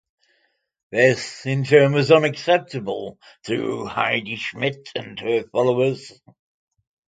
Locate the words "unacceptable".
2.11-3.19